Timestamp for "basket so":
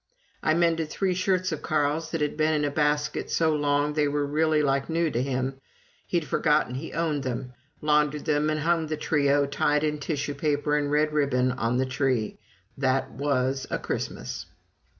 2.69-3.55